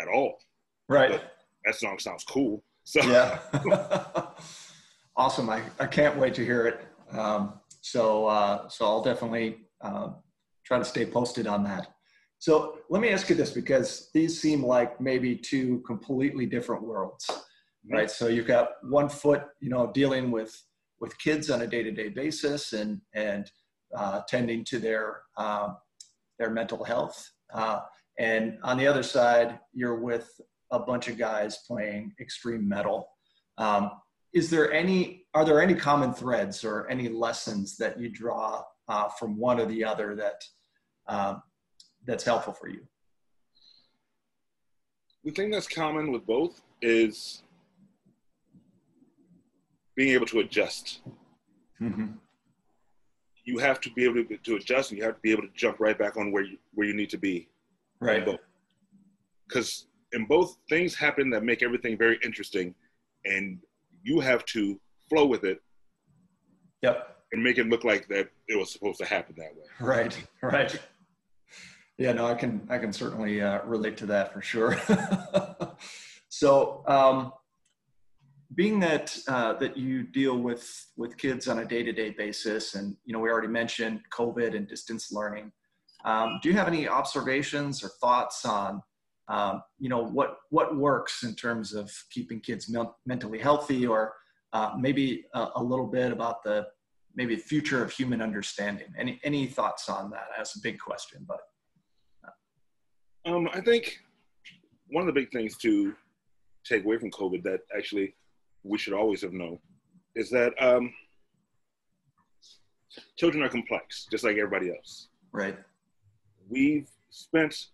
at 0.00 0.08
all. 0.08 0.36
Right. 0.88 1.10
But 1.10 1.32
that 1.64 1.74
song 1.76 1.98
sounds 1.98 2.24
cool. 2.24 2.62
So 2.84 3.00
yeah. 3.02 3.38
awesome. 5.16 5.48
I, 5.48 5.62
I 5.80 5.86
can't 5.86 6.18
wait 6.18 6.34
to 6.34 6.44
hear 6.44 6.66
it. 6.66 6.80
Um, 7.16 7.60
so 7.80 8.26
uh, 8.26 8.68
so 8.68 8.84
I'll 8.84 9.02
definitely 9.02 9.58
uh, 9.80 10.10
try 10.64 10.78
to 10.78 10.84
stay 10.84 11.06
posted 11.06 11.46
on 11.46 11.64
that. 11.64 11.88
So 12.38 12.80
let 12.90 13.00
me 13.00 13.08
ask 13.08 13.30
you 13.30 13.34
this 13.36 13.52
because 13.52 14.10
these 14.12 14.40
seem 14.40 14.62
like 14.62 15.00
maybe 15.00 15.34
two 15.34 15.82
completely 15.86 16.44
different 16.46 16.82
worlds, 16.82 17.24
mm-hmm. 17.30 17.94
right? 17.94 18.10
So 18.10 18.28
you've 18.28 18.46
got 18.46 18.72
one 18.82 19.08
foot, 19.08 19.44
you 19.60 19.70
know, 19.70 19.90
dealing 19.92 20.30
with 20.30 20.54
with 21.00 21.18
kids 21.18 21.50
on 21.50 21.62
a 21.62 21.66
day-to-day 21.66 22.10
basis 22.10 22.72
and 22.72 23.00
and 23.14 23.50
uh, 23.96 24.22
tending 24.28 24.64
to 24.64 24.78
their 24.78 25.20
uh, 25.36 25.74
their 26.38 26.50
mental 26.50 26.82
health, 26.82 27.30
uh, 27.52 27.80
and 28.18 28.58
on 28.62 28.76
the 28.76 28.86
other 28.86 29.02
side, 29.02 29.58
you're 29.72 30.00
with 30.00 30.40
a 30.70 30.78
bunch 30.78 31.08
of 31.08 31.18
guys 31.18 31.58
playing 31.66 32.12
extreme 32.20 32.68
metal. 32.68 33.08
Um, 33.58 33.90
is 34.32 34.50
there 34.50 34.72
any, 34.72 35.26
are 35.34 35.44
there 35.44 35.62
any 35.62 35.74
common 35.74 36.12
threads 36.12 36.64
or 36.64 36.88
any 36.88 37.08
lessons 37.08 37.76
that 37.76 37.98
you 38.00 38.08
draw 38.08 38.62
uh, 38.88 39.08
from 39.08 39.38
one 39.38 39.60
or 39.60 39.66
the 39.66 39.84
other 39.84 40.16
that, 40.16 40.44
uh, 41.06 41.36
that's 42.04 42.24
helpful 42.24 42.52
for 42.52 42.68
you? 42.68 42.80
The 45.22 45.30
thing 45.30 45.50
that's 45.50 45.68
common 45.68 46.10
with 46.10 46.26
both 46.26 46.60
is 46.82 47.42
being 49.94 50.10
able 50.10 50.26
to 50.26 50.40
adjust. 50.40 51.00
Mm-hmm. 51.80 52.12
You 53.44 53.58
have 53.58 53.80
to 53.82 53.90
be 53.90 54.04
able 54.04 54.24
to, 54.24 54.36
to 54.36 54.56
adjust, 54.56 54.90
and 54.90 54.98
you 54.98 55.04
have 55.04 55.16
to 55.16 55.20
be 55.20 55.32
able 55.32 55.42
to 55.42 55.50
jump 55.54 55.80
right 55.80 55.98
back 55.98 56.16
on 56.16 56.32
where 56.32 56.42
you 56.42 56.58
where 56.72 56.86
you 56.86 56.94
need 56.94 57.10
to 57.10 57.18
be. 57.18 57.48
Right. 58.00 58.26
Because 59.46 59.86
in 60.12 60.24
both 60.26 60.56
things 60.68 60.94
happen 60.94 61.30
that 61.30 61.44
make 61.44 61.62
everything 61.62 61.98
very 61.98 62.18
interesting, 62.24 62.74
and 63.24 63.58
you 64.02 64.20
have 64.20 64.44
to 64.46 64.80
flow 65.08 65.26
with 65.26 65.44
it. 65.44 65.60
Yep. 66.82 67.10
And 67.32 67.42
make 67.42 67.58
it 67.58 67.68
look 67.68 67.84
like 67.84 68.06
that 68.08 68.28
it 68.48 68.56
was 68.56 68.72
supposed 68.72 68.98
to 68.98 69.04
happen 69.04 69.34
that 69.38 69.54
way. 69.56 69.66
Right. 69.80 70.26
Right. 70.42 70.80
Yeah. 71.98 72.12
No, 72.12 72.26
I 72.26 72.34
can 72.34 72.66
I 72.70 72.78
can 72.78 72.92
certainly 72.92 73.42
uh, 73.42 73.62
relate 73.64 73.96
to 73.98 74.06
that 74.06 74.32
for 74.32 74.40
sure. 74.40 74.80
so. 76.28 76.82
Um, 76.86 77.32
being 78.54 78.78
that 78.80 79.16
uh, 79.28 79.54
that 79.54 79.76
you 79.76 80.02
deal 80.02 80.38
with 80.38 80.86
with 80.96 81.16
kids 81.16 81.48
on 81.48 81.60
a 81.60 81.64
day-to-day 81.64 82.10
basis 82.10 82.74
and 82.74 82.96
you 83.04 83.12
know 83.12 83.18
we 83.18 83.30
already 83.30 83.48
mentioned 83.48 84.00
covid 84.12 84.54
and 84.54 84.68
distance 84.68 85.10
learning 85.12 85.50
um, 86.04 86.38
do 86.42 86.48
you 86.48 86.54
have 86.54 86.68
any 86.68 86.86
observations 86.86 87.82
or 87.82 87.88
thoughts 88.00 88.44
on 88.44 88.82
um, 89.28 89.62
you 89.78 89.88
know 89.88 90.04
what 90.04 90.36
what 90.50 90.76
works 90.76 91.22
in 91.22 91.34
terms 91.34 91.72
of 91.72 91.90
keeping 92.10 92.40
kids 92.40 92.74
mentally 93.06 93.38
healthy 93.38 93.86
or 93.86 94.14
uh, 94.52 94.72
maybe 94.78 95.24
a, 95.34 95.48
a, 95.56 95.62
little 95.62 95.86
bit 95.86 96.12
about 96.12 96.44
the 96.44 96.66
maybe 97.16 97.34
future 97.34 97.82
of 97.82 97.90
human 97.90 98.20
understanding 98.20 98.86
any 98.98 99.18
any 99.24 99.46
thoughts 99.46 99.88
on 99.88 100.10
that 100.10 100.26
that's 100.36 100.56
a 100.56 100.60
big 100.60 100.78
question 100.78 101.24
but 101.26 101.40
uh. 102.26 103.34
um, 103.34 103.48
i 103.54 103.60
think 103.60 103.98
one 104.90 105.00
of 105.00 105.06
the 105.06 105.18
big 105.18 105.30
things 105.32 105.56
to 105.56 105.94
take 106.64 106.84
away 106.84 106.98
from 106.98 107.10
covid 107.10 107.42
that 107.42 107.60
actually 107.76 108.14
we 108.64 108.78
should 108.78 108.92
always 108.92 109.22
have 109.22 109.32
known 109.32 109.58
is 110.16 110.30
that 110.30 110.52
um, 110.60 110.92
children 113.16 113.42
are 113.42 113.48
complex 113.48 114.06
just 114.10 114.24
like 114.24 114.36
everybody 114.36 114.70
else 114.70 115.08
right 115.32 115.58
we've 116.48 116.88
spent 117.10 117.68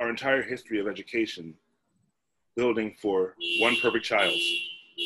our 0.00 0.10
entire 0.10 0.42
history 0.42 0.80
of 0.80 0.88
education 0.88 1.54
building 2.56 2.94
for 3.00 3.34
one 3.60 3.76
perfect 3.80 4.04
child. 4.04 4.34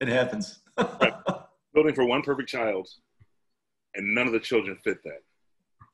it 0.00 0.08
happens. 0.08 0.60
right. 0.76 1.12
Building 1.74 1.94
for 1.94 2.04
one 2.04 2.22
perfect 2.22 2.48
child, 2.48 2.88
and 3.94 4.14
none 4.14 4.26
of 4.26 4.32
the 4.32 4.40
children 4.40 4.76
fit 4.82 5.02
that. 5.04 5.20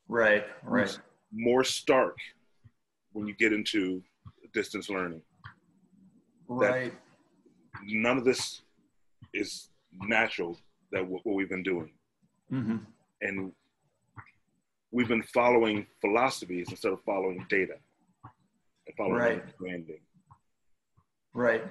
Right, 0.09 0.45
right. 0.63 0.85
It's 0.85 0.99
more 1.33 1.65
stark 1.65 2.17
when 3.13 3.27
you 3.27 3.35
get 3.35 3.53
into 3.53 4.03
distance 4.53 4.89
learning. 4.89 5.23
Right. 6.49 6.93
None 7.87 8.19
of 8.19 8.25
this 8.25 8.63
is 9.33 9.69
natural 10.03 10.59
that 10.93 11.07
what 11.07 11.25
we've 11.27 11.49
been 11.49 11.63
doing. 11.63 11.91
Mm-hmm. 12.53 12.77
And 13.23 13.53
we've 14.91 15.09
been 15.09 15.23
following 15.23 15.87
philosophies 16.01 16.69
instead 16.71 16.93
of 16.93 17.01
following 17.05 17.45
data 17.49 17.75
and 18.87 18.97
following 18.97 19.15
right. 19.15 19.41
understanding. 19.41 20.01
Right. 21.33 21.65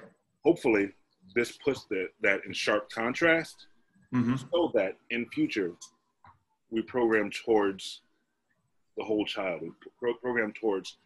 Hopefully, 0.44 0.90
this 1.34 1.52
puts 1.52 1.84
the, 1.84 2.08
that 2.22 2.40
in 2.46 2.52
sharp 2.52 2.90
contrast 2.90 3.66
mm-hmm. 4.12 4.36
so 4.36 4.70
that 4.74 4.96
in 5.10 5.26
future 5.30 5.72
we 6.70 6.82
program 6.82 7.30
towards 7.30 8.02
the 8.96 9.04
whole 9.04 9.24
child. 9.24 9.62
We 9.62 9.70
pro- 9.98 10.14
program 10.14 10.52
towards 10.52 10.98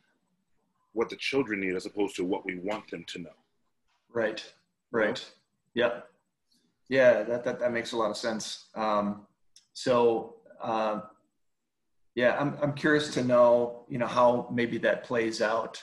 what 0.93 1.09
the 1.09 1.17
children 1.17 1.61
need 1.61 1.77
as 1.77 1.87
opposed 1.87 2.17
to 2.17 2.25
what 2.25 2.45
we 2.45 2.59
want 2.59 2.91
them 2.91 3.05
to 3.09 3.19
know. 3.21 3.37
Right. 4.13 4.43
Right. 4.91 5.25
Yeah. 5.75 6.01
Yeah. 6.89 7.23
That 7.23 7.45
that, 7.45 7.61
that 7.61 7.73
makes 7.73 7.93
a 7.93 7.97
lot 7.97 8.11
of 8.11 8.17
sense. 8.17 8.67
Um, 8.75 9.27
so. 9.73 10.35
Uh, 10.61 11.03
yeah, 12.17 12.37
I'm, 12.41 12.59
I'm 12.61 12.73
curious 12.73 13.15
to 13.15 13.23
know, 13.23 13.85
you 13.89 13.97
know, 13.97 14.09
how 14.09 14.49
maybe 14.53 14.77
that 14.79 15.05
plays 15.05 15.41
out 15.41 15.81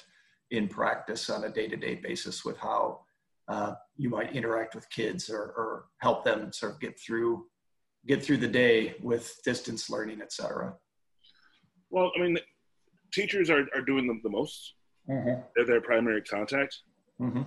in 0.52 0.68
practice 0.68 1.30
on 1.30 1.46
a 1.46 1.50
day-to-day 1.50 2.02
basis 2.04 2.44
with 2.44 2.58
how 2.58 3.06
uh, 3.48 3.76
you 3.96 4.10
might 4.10 4.36
interact 4.36 4.76
with 4.76 4.90
kids 4.90 5.30
or, 5.30 5.40
or 5.40 5.86
help 6.00 6.26
them 6.26 6.52
sort 6.52 6.74
of 6.74 6.82
get 6.82 7.00
through 7.00 7.46
get 8.06 8.22
through 8.22 8.36
the 8.36 8.50
day 8.50 8.96
with 9.02 9.40
distance 9.46 9.90
learning, 9.90 10.20
et 10.22 10.34
cetera. 10.34 10.74
Well, 11.90 12.12
I 12.18 12.22
mean, 12.22 12.38
teachers 13.14 13.50
are, 13.50 13.66
are 13.74 13.82
doing 13.82 14.06
the, 14.06 14.20
the 14.22 14.30
most. 14.30 14.74
Mm-hmm. 15.10 15.40
They're 15.56 15.66
their 15.66 15.80
primary 15.80 16.22
contact. 16.22 16.80
Mm-hmm. 17.22 17.44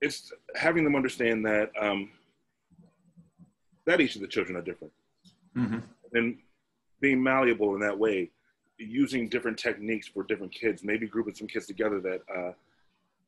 It's 0.00 0.32
having 0.54 0.84
them 0.84 0.96
understand 0.96 1.44
that 1.46 1.70
um, 1.80 2.10
that 3.86 4.00
each 4.00 4.14
of 4.14 4.22
the 4.22 4.28
children 4.28 4.56
are 4.56 4.62
different. 4.62 4.92
Mm-hmm. 5.56 5.78
And 6.12 6.38
being 7.00 7.22
malleable 7.22 7.74
in 7.74 7.80
that 7.80 7.98
way, 7.98 8.30
using 8.78 9.28
different 9.28 9.58
techniques 9.58 10.06
for 10.06 10.22
different 10.22 10.52
kids, 10.52 10.82
maybe 10.82 11.06
grouping 11.06 11.34
some 11.34 11.46
kids 11.46 11.66
together 11.66 12.00
that 12.00 12.22
uh, 12.34 12.52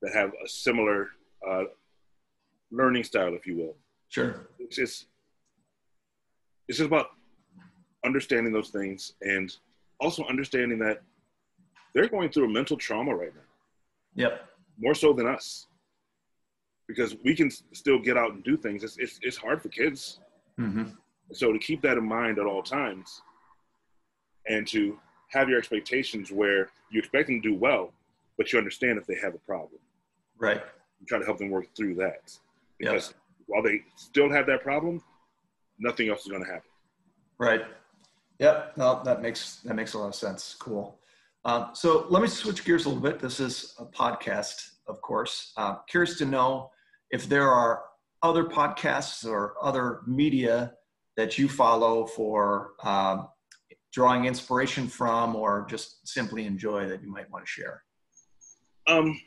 that 0.00 0.12
have 0.12 0.32
a 0.44 0.48
similar 0.48 1.10
uh, 1.48 1.64
learning 2.70 3.04
style, 3.04 3.34
if 3.34 3.46
you 3.46 3.56
will. 3.56 3.76
Sure. 4.08 4.48
It's 4.58 4.76
just 4.76 5.06
it's 6.68 6.78
just 6.78 6.88
about 6.88 7.10
understanding 8.04 8.52
those 8.52 8.70
things 8.70 9.12
and 9.22 9.54
also 10.00 10.24
understanding 10.24 10.78
that 10.78 11.02
they're 11.94 12.08
going 12.08 12.30
through 12.30 12.46
a 12.46 12.48
mental 12.48 12.76
trauma 12.76 13.14
right 13.14 13.32
now. 13.34 14.24
Yep. 14.24 14.48
More 14.78 14.94
so 14.94 15.12
than 15.12 15.26
us. 15.26 15.66
Because 16.88 17.16
we 17.24 17.34
can 17.34 17.50
still 17.72 17.98
get 17.98 18.16
out 18.16 18.32
and 18.32 18.44
do 18.44 18.56
things. 18.56 18.84
It's, 18.84 18.96
it's, 18.98 19.18
it's 19.22 19.36
hard 19.36 19.62
for 19.62 19.68
kids. 19.68 20.18
Mm-hmm. 20.58 20.84
So 21.32 21.52
to 21.52 21.58
keep 21.58 21.80
that 21.82 21.96
in 21.96 22.06
mind 22.06 22.38
at 22.38 22.46
all 22.46 22.62
times 22.62 23.22
and 24.46 24.66
to 24.68 24.98
have 25.30 25.48
your 25.48 25.58
expectations 25.58 26.30
where 26.30 26.68
you 26.90 26.98
expect 26.98 27.28
them 27.28 27.40
to 27.40 27.48
do 27.50 27.54
well, 27.54 27.92
but 28.36 28.52
you 28.52 28.58
understand 28.58 28.98
if 28.98 29.06
they 29.06 29.16
have 29.22 29.34
a 29.34 29.38
problem. 29.38 29.80
Right. 30.38 30.60
You 31.00 31.06
try 31.06 31.18
to 31.18 31.24
help 31.24 31.38
them 31.38 31.50
work 31.50 31.66
through 31.76 31.94
that. 31.96 32.36
Because 32.78 33.08
yep. 33.08 33.16
while 33.46 33.62
they 33.62 33.82
still 33.96 34.30
have 34.30 34.46
that 34.46 34.62
problem, 34.62 35.02
nothing 35.78 36.08
else 36.08 36.22
is 36.22 36.28
going 36.28 36.44
to 36.44 36.50
happen. 36.50 36.70
Right. 37.38 37.62
Yep. 38.38 38.76
No, 38.76 39.02
that 39.04 39.22
makes 39.22 39.56
that 39.64 39.74
makes 39.74 39.94
a 39.94 39.98
lot 39.98 40.08
of 40.08 40.14
sense. 40.14 40.56
Cool. 40.58 40.98
Um, 41.44 41.70
so 41.72 42.06
let 42.08 42.22
me 42.22 42.28
switch 42.28 42.64
gears 42.64 42.84
a 42.84 42.88
little 42.88 43.02
bit. 43.02 43.18
This 43.18 43.40
is 43.40 43.74
a 43.78 43.84
podcast, 43.84 44.71
of 44.86 45.00
course. 45.02 45.52
Uh, 45.56 45.76
curious 45.88 46.18
to 46.18 46.24
know 46.24 46.70
if 47.10 47.28
there 47.28 47.50
are 47.50 47.82
other 48.22 48.44
podcasts 48.44 49.26
or 49.28 49.54
other 49.62 50.00
media 50.06 50.72
that 51.16 51.38
you 51.38 51.48
follow 51.48 52.06
for 52.06 52.72
um, 52.82 53.28
drawing 53.92 54.24
inspiration 54.24 54.86
from 54.88 55.36
or 55.36 55.66
just 55.68 56.06
simply 56.08 56.46
enjoy 56.46 56.88
that 56.88 57.02
you 57.02 57.10
might 57.10 57.30
want 57.30 57.44
to 57.44 57.50
share? 57.50 57.82
Um, 58.86 59.18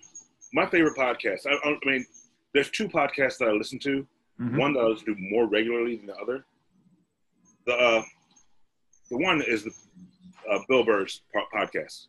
my 0.53 0.65
favorite 0.65 0.97
podcast. 0.97 1.45
I, 1.45 1.55
I 1.63 1.77
mean, 1.85 2.05
there's 2.53 2.69
two 2.71 2.87
podcasts 2.87 3.37
that 3.37 3.47
I 3.47 3.51
listen 3.51 3.79
to. 3.79 4.07
Mm-hmm. 4.41 4.57
One 4.57 4.73
that 4.73 4.79
I 4.79 4.87
listen 4.87 5.05
to 5.07 5.15
more 5.17 5.47
regularly 5.47 5.97
than 5.97 6.07
the 6.07 6.15
other. 6.15 6.45
The 7.65 7.73
uh, 7.73 8.03
the 9.09 9.17
one 9.17 9.41
is 9.41 9.63
the 9.63 9.71
uh, 10.51 10.59
Bill 10.67 10.83
Burr's 10.83 11.21
podcast 11.53 12.07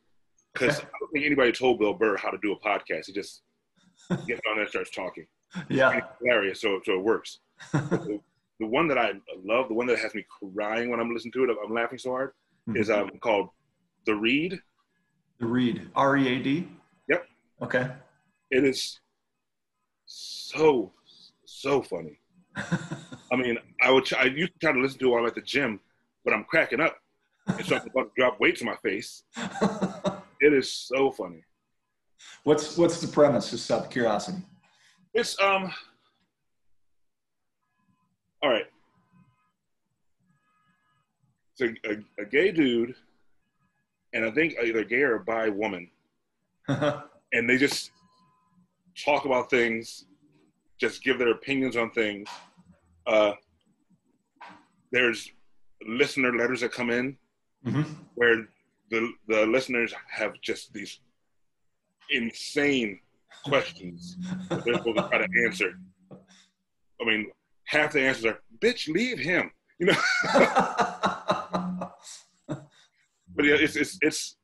because. 0.59 0.81
I 0.81 0.85
don't 1.01 1.13
think 1.13 1.27
anybody 1.27 1.53
told 1.53 1.79
Bill 1.79 1.95
Burr 1.95 2.17
how 2.17 2.31
to 2.31 2.39
do 2.39 2.53
a 2.53 2.59
podcast. 2.61 3.07
He 3.07 3.13
just 3.13 3.43
gets 4.27 4.41
on 4.49 4.57
there 4.57 4.63
and 4.63 4.69
starts 4.69 4.91
talking. 4.91 5.27
Yeah, 5.69 6.01
hilarious. 6.21 6.61
So 6.61 6.81
so 6.85 6.95
it 6.95 7.03
works. 7.03 7.41
the, 7.73 8.21
the 8.61 8.67
one 8.67 8.89
that 8.89 8.99
I 8.99 9.13
love, 9.45 9.69
the 9.69 9.75
one 9.75 9.87
that 9.87 9.99
has 9.99 10.15
me 10.15 10.25
crying 10.29 10.91
when 10.91 11.01
I'm 11.01 11.13
listening 11.13 11.33
to 11.33 11.45
it, 11.45 11.57
I'm 11.65 11.73
laughing 11.73 11.99
so 11.99 12.11
hard, 12.11 12.33
mm-hmm. 12.69 12.81
is 12.81 12.91
um, 12.91 13.11
called 13.21 13.49
The 14.07 14.15
Read. 14.15 14.61
The 15.39 15.47
Read, 15.47 15.91
R 15.95 16.17
E 16.17 16.29
A 16.29 16.43
D? 16.43 16.69
Yep. 17.09 17.27
Okay. 17.63 17.89
It 18.51 18.65
is 18.65 19.01
so, 20.07 20.93
so 21.45 21.83
funny. 21.83 22.19
I 22.57 23.37
mean, 23.37 23.59
I 23.83 23.91
would 23.91 24.11
I 24.15 24.25
used 24.25 24.53
to 24.55 24.59
try 24.61 24.73
to 24.73 24.81
listen 24.81 24.99
to 25.01 25.07
it 25.07 25.11
while 25.11 25.21
I'm 25.21 25.27
at 25.27 25.35
the 25.35 25.43
gym, 25.43 25.81
but 26.25 26.33
I'm 26.33 26.45
cracking 26.45 26.81
up. 26.81 26.97
And 27.47 27.65
so 27.65 27.77
I'm 27.77 27.87
about 27.87 28.15
to 28.15 28.21
drop 28.21 28.41
weights 28.41 28.61
in 28.61 28.67
my 28.67 28.77
face. 28.77 29.23
It 30.41 30.53
is 30.53 30.71
so 30.73 31.11
funny. 31.11 31.43
What's 32.45 32.77
what's 32.77 33.01
the 33.01 33.09
premise? 33.09 33.51
Just 33.51 33.71
out 33.71 33.85
of 33.85 33.91
curiosity. 33.91 34.39
It's 35.15 35.41
um. 35.41 35.73
All 38.43 38.51
right 38.51 38.67
it's 41.59 41.79
a, 41.85 41.91
a, 41.91 42.23
a, 42.23 42.27
gay 42.27 42.53
dude, 42.53 42.95
and 44.13 44.25
I 44.25 44.31
think 44.31 44.55
either 44.63 44.85
gay 44.85 45.03
or 45.03 45.19
bi 45.19 45.49
woman, 45.49 45.91
and 46.69 47.49
they 47.49 47.57
just 47.57 47.91
talk 49.05 49.25
about 49.25 49.51
things, 49.51 50.07
just 50.79 51.03
give 51.03 51.19
their 51.19 51.31
opinions 51.31 51.77
on 51.77 51.91
things. 51.91 52.29
Uh, 53.07 53.33
there's 54.93 55.31
listener 55.87 56.35
letters 56.35 56.61
that 56.61 56.73
come 56.73 56.91
in 56.91 57.17
mm-hmm. 57.65 57.83
where 58.15 58.49
the 58.91 59.13
the 59.29 59.47
listeners 59.47 59.95
have 60.11 60.41
just 60.41 60.73
these 60.73 61.01
insane 62.11 63.01
questions 63.45 64.17
that 64.49 64.65
they're 64.65 64.75
supposed 64.75 64.99
to 64.99 65.09
try 65.09 65.19
to 65.19 65.29
answer. 65.45 65.79
I 67.01 67.05
mean, 67.05 67.27
half 67.65 67.93
the 67.93 68.01
answers 68.01 68.25
are 68.27 68.41
"bitch, 68.59 68.89
leave 68.89 69.19
him," 69.19 69.51
you 69.79 69.87
know. 69.87 69.97
but 73.37 73.45
yeah, 73.45 73.57
it's 73.59 73.77
it's 73.77 73.99
it's 74.03 74.37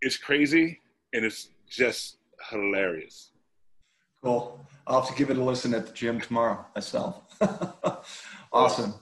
it's 0.00 0.16
crazy 0.16 0.80
and 1.12 1.24
it's 1.24 1.50
just 1.68 2.18
hilarious. 2.50 3.32
Cool. 4.22 4.66
I'll 4.86 5.00
have 5.00 5.10
to 5.10 5.16
give 5.16 5.30
it 5.30 5.38
a 5.38 5.44
listen 5.44 5.72
at 5.74 5.86
the 5.86 5.92
gym 5.92 6.20
tomorrow 6.20 6.66
myself. 6.74 7.22
awesome. 8.52 8.94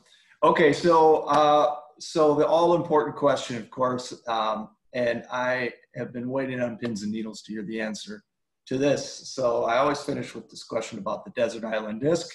Okay, 0.42 0.72
so 0.72 1.22
uh, 1.24 1.74
so 1.98 2.34
the 2.34 2.46
all 2.46 2.74
important 2.74 3.16
question, 3.16 3.56
of 3.56 3.70
course, 3.70 4.14
um, 4.26 4.70
and 4.94 5.24
I 5.30 5.72
have 5.96 6.12
been 6.12 6.28
waiting 6.28 6.60
on 6.60 6.78
pins 6.78 7.02
and 7.02 7.12
needles 7.12 7.42
to 7.42 7.52
hear 7.52 7.64
the 7.64 7.80
answer 7.80 8.22
to 8.66 8.78
this. 8.78 9.30
So 9.30 9.64
I 9.64 9.78
always 9.78 10.00
finish 10.00 10.34
with 10.34 10.48
this 10.48 10.64
question 10.64 10.98
about 10.98 11.24
the 11.24 11.30
desert 11.32 11.64
island 11.64 12.00
disc. 12.00 12.34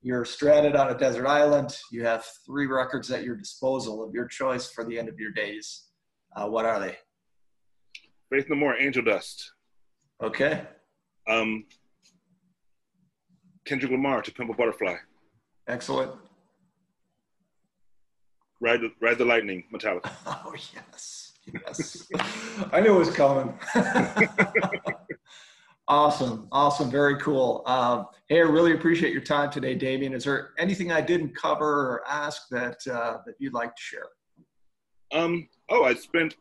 You're 0.00 0.24
stranded 0.24 0.76
on 0.76 0.90
a 0.90 0.98
desert 0.98 1.26
island. 1.26 1.76
You 1.90 2.04
have 2.04 2.24
three 2.46 2.66
records 2.66 3.10
at 3.10 3.24
your 3.24 3.36
disposal 3.36 4.02
of 4.02 4.14
your 4.14 4.26
choice 4.26 4.70
for 4.70 4.84
the 4.84 4.98
end 4.98 5.08
of 5.08 5.18
your 5.18 5.32
days. 5.32 5.86
Uh, 6.36 6.46
what 6.46 6.64
are 6.64 6.78
they? 6.78 6.96
Faith 8.30 8.46
No 8.48 8.56
More, 8.56 8.76
Angel 8.76 9.02
Dust. 9.02 9.52
Okay. 10.22 10.62
Um, 11.28 11.64
Kendrick 13.64 13.90
Lamar 13.90 14.22
to 14.22 14.32
Pimp 14.32 14.50
a 14.50 14.54
Butterfly. 14.54 14.96
Excellent. 15.66 16.12
Ride 18.60 18.80
the, 18.80 18.90
Ride 19.00 19.18
the 19.18 19.24
Lightning, 19.24 19.64
Metallica. 19.72 20.10
Oh 20.26 20.54
yes, 20.74 21.32
yes. 21.52 22.08
I 22.72 22.80
knew 22.80 22.94
it 22.94 22.98
was 22.98 23.10
coming. 23.10 23.56
awesome, 25.88 26.48
awesome, 26.50 26.90
very 26.90 27.18
cool. 27.18 27.62
Um, 27.66 28.06
hey, 28.28 28.38
I 28.38 28.44
really 28.44 28.72
appreciate 28.72 29.12
your 29.12 29.22
time 29.22 29.50
today, 29.50 29.74
Damien. 29.74 30.12
Is 30.12 30.24
there 30.24 30.50
anything 30.58 30.90
I 30.90 31.00
didn't 31.00 31.36
cover 31.36 31.66
or 31.66 32.02
ask 32.08 32.48
that 32.50 32.78
uh, 32.90 33.18
that 33.26 33.34
you'd 33.38 33.54
like 33.54 33.74
to 33.74 33.82
share? 33.82 34.08
Um. 35.12 35.48
Oh, 35.70 35.84
I 35.84 35.94
spent 35.94 36.36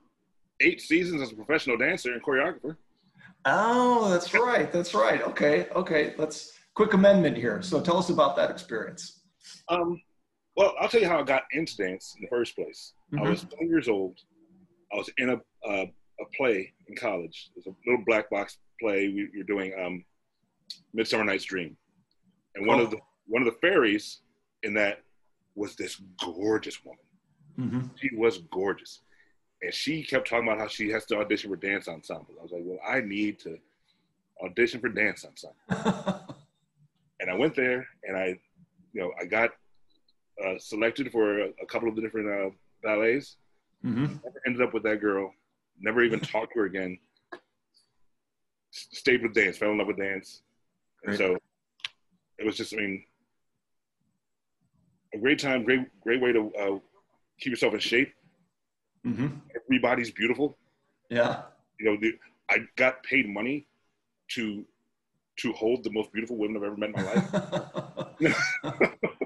eight 0.61 0.81
seasons 0.81 1.21
as 1.21 1.31
a 1.31 1.35
professional 1.35 1.77
dancer 1.77 2.13
and 2.13 2.23
choreographer. 2.23 2.77
Oh, 3.45 4.09
that's 4.09 4.33
right. 4.33 4.71
That's 4.71 4.93
right. 4.93 5.21
Okay. 5.21 5.67
Okay. 5.75 6.13
Let's 6.17 6.53
quick 6.73 6.93
amendment 6.93 7.37
here. 7.37 7.61
So 7.61 7.81
tell 7.81 7.97
us 7.97 8.09
about 8.09 8.35
that 8.35 8.51
experience. 8.51 9.21
Um, 9.69 10.01
well, 10.57 10.73
I'll 10.81 10.89
tell 10.89 10.99
you 10.99 11.07
how 11.07 11.19
I 11.19 11.23
got 11.23 11.43
into 11.51 11.77
dance 11.77 12.15
in 12.17 12.23
the 12.23 12.27
first 12.29 12.55
place. 12.55 12.93
Mm-hmm. 13.13 13.23
I 13.23 13.29
was 13.29 13.43
20 13.43 13.67
years 13.67 13.87
old. 13.87 14.17
I 14.91 14.97
was 14.97 15.09
in 15.19 15.29
a, 15.29 15.35
uh, 15.69 15.85
a 15.85 16.25
play 16.35 16.73
in 16.87 16.95
college. 16.95 17.51
It 17.55 17.63
was 17.63 17.67
a 17.67 17.89
little 17.89 18.03
black 18.07 18.29
box 18.31 18.57
play. 18.81 19.07
We, 19.07 19.29
we 19.31 19.37
were 19.37 19.43
doing 19.43 19.71
um, 19.79 20.03
Midsummer 20.93 21.23
Night's 21.23 21.43
Dream, 21.43 21.77
and 22.55 22.65
one 22.65 22.79
oh. 22.79 22.83
of 22.83 22.91
the 22.91 22.97
one 23.27 23.41
of 23.41 23.45
the 23.45 23.59
fairies 23.59 24.21
in 24.63 24.73
that 24.73 25.03
was 25.55 25.75
this 25.75 26.01
gorgeous 26.23 26.83
woman. 26.83 26.99
Mm-hmm. 27.59 27.87
She 27.97 28.15
was 28.15 28.39
gorgeous, 28.51 29.01
and 29.61 29.71
she 29.71 30.01
kept 30.01 30.27
talking 30.27 30.47
about 30.47 30.59
how 30.59 30.67
she 30.67 30.89
has 30.89 31.05
to 31.05 31.19
audition 31.19 31.51
for 31.51 31.57
dance 31.57 31.87
ensemble. 31.87 32.33
I 32.39 32.43
was 32.43 32.51
like, 32.51 32.63
well, 32.65 32.79
I 32.87 33.01
need 33.01 33.39
to 33.41 33.59
audition 34.43 34.79
for 34.79 34.89
dance 34.89 35.23
ensemble. 35.23 36.25
and 37.19 37.29
I 37.29 37.35
went 37.35 37.53
there, 37.53 37.85
and 38.05 38.17
I, 38.17 38.39
you 38.93 39.01
know, 39.01 39.11
I 39.21 39.25
got 39.25 39.51
uh, 40.45 40.57
selected 40.59 41.11
for 41.11 41.39
a, 41.39 41.47
a, 41.61 41.65
couple 41.65 41.89
of 41.89 41.95
the 41.95 42.01
different 42.01 42.27
uh, 42.29 42.49
ballets. 42.83 43.37
Mm-hmm. 43.85 44.15
ended 44.45 44.61
up 44.61 44.73
with 44.73 44.83
that 44.83 45.01
girl. 45.01 45.31
Never 45.79 46.03
even 46.03 46.19
talked 46.33 46.53
to 46.53 46.59
her 46.59 46.65
again. 46.65 46.97
S- 47.33 48.87
stayed 48.91 49.21
with 49.21 49.33
dance. 49.33 49.57
Fell 49.57 49.71
in 49.71 49.77
love 49.77 49.87
with 49.87 49.97
dance. 49.97 50.41
And 51.05 51.15
so 51.15 51.37
it 52.37 52.45
was 52.45 52.57
just, 52.57 52.73
I 52.73 52.77
mean, 52.77 53.03
a 55.13 55.17
great 55.17 55.39
time. 55.39 55.63
Great, 55.63 55.87
great 56.01 56.21
way 56.21 56.31
to 56.33 56.51
uh, 56.59 56.79
keep 57.39 57.51
yourself 57.51 57.73
in 57.73 57.79
shape. 57.79 58.13
Mm-hmm. 59.05 59.27
Everybody's 59.55 60.11
beautiful. 60.11 60.57
Yeah. 61.09 61.43
You 61.79 61.91
know, 61.91 61.97
the, 61.99 62.13
I 62.49 62.59
got 62.75 63.03
paid 63.03 63.29
money 63.29 63.67
to 64.29 64.65
to 65.37 65.53
hold 65.53 65.83
the 65.83 65.91
most 65.91 66.11
beautiful 66.11 66.35
women 66.35 66.57
I've 66.57 66.63
ever 66.63 66.77
met 66.77 66.89
in 66.89 66.95
my 66.95 67.13
life. 67.13 68.97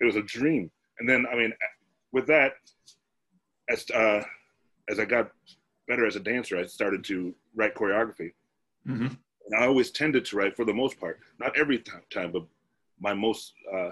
it 0.00 0.04
was 0.04 0.16
a 0.16 0.22
dream. 0.22 0.70
And 0.98 1.08
then, 1.08 1.26
I 1.30 1.36
mean, 1.36 1.52
with 2.12 2.26
that, 2.26 2.52
as 3.68 3.88
uh, 3.90 4.22
as 4.88 4.98
I 4.98 5.04
got 5.04 5.30
better 5.88 6.06
as 6.06 6.16
a 6.16 6.20
dancer, 6.20 6.58
I 6.58 6.66
started 6.66 7.04
to 7.04 7.34
write 7.54 7.74
choreography. 7.74 8.32
Mm-hmm. 8.86 9.06
And 9.06 9.62
I 9.62 9.66
always 9.66 9.90
tended 9.90 10.24
to 10.26 10.36
write, 10.36 10.56
for 10.56 10.64
the 10.64 10.74
most 10.74 10.98
part, 10.98 11.20
not 11.38 11.56
every 11.56 11.82
time, 12.10 12.32
but 12.32 12.44
my 13.00 13.14
most 13.14 13.52
uh, 13.72 13.90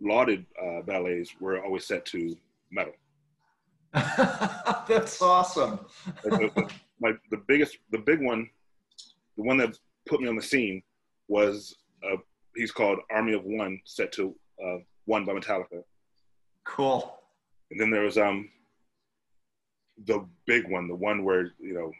lauded 0.00 0.46
uh, 0.62 0.82
ballets 0.82 1.34
were 1.40 1.62
always 1.62 1.86
set 1.86 2.04
to 2.06 2.36
metal. 2.70 2.94
That's 3.92 5.20
awesome. 5.22 5.80
the, 6.24 6.70
my 7.00 7.12
the 7.30 7.42
biggest, 7.48 7.78
the 7.90 7.98
big 7.98 8.20
one, 8.22 8.48
the 9.36 9.42
one 9.42 9.56
that 9.58 9.78
put 10.06 10.20
me 10.20 10.28
on 10.28 10.36
the 10.36 10.42
scene 10.42 10.82
was 11.28 11.76
uh, 12.04 12.16
he's 12.54 12.72
called 12.72 12.98
Army 13.10 13.32
of 13.32 13.44
One, 13.44 13.80
set 13.84 14.12
to 14.12 14.34
uh, 14.64 14.78
one 15.06 15.24
by 15.24 15.32
Metallica. 15.32 15.82
Cool. 16.64 17.18
And 17.70 17.80
then 17.80 17.90
there 17.90 18.02
was 18.02 18.18
um 18.18 18.50
the 20.04 20.26
big 20.46 20.68
one, 20.70 20.88
the 20.88 20.94
one 20.94 21.24
where 21.24 21.52
you 21.58 21.74
know 21.74 21.92